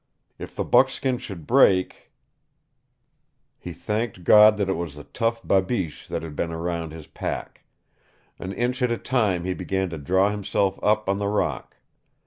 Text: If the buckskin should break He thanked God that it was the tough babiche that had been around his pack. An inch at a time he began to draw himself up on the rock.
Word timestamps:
If 0.39 0.55
the 0.55 0.63
buckskin 0.63 1.19
should 1.19 1.45
break 1.45 2.11
He 3.59 3.71
thanked 3.71 4.23
God 4.23 4.57
that 4.57 4.67
it 4.67 4.73
was 4.73 4.95
the 4.95 5.03
tough 5.03 5.43
babiche 5.43 6.07
that 6.07 6.23
had 6.23 6.35
been 6.35 6.51
around 6.51 6.91
his 6.91 7.05
pack. 7.05 7.65
An 8.39 8.51
inch 8.51 8.81
at 8.81 8.89
a 8.89 8.97
time 8.97 9.43
he 9.43 9.53
began 9.53 9.91
to 9.91 9.99
draw 9.99 10.31
himself 10.31 10.79
up 10.83 11.07
on 11.07 11.17
the 11.17 11.27
rock. 11.27 11.77